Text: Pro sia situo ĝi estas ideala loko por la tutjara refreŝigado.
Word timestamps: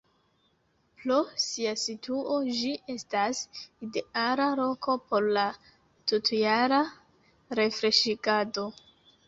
Pro 1.01 1.17
sia 1.43 1.73
situo 1.81 2.37
ĝi 2.61 2.71
estas 2.95 3.43
ideala 3.89 4.49
loko 4.63 4.97
por 5.13 5.29
la 5.37 5.47
tutjara 6.15 6.83
refreŝigado. 7.63 8.69